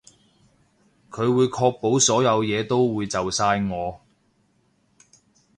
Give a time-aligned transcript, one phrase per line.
[1.11, 4.01] 佢會確保所有嘢都會就晒我